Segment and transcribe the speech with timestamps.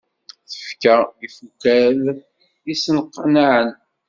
[0.49, 0.95] Tefka
[1.25, 1.99] ifukal
[2.67, 3.69] yesseqnaɛen.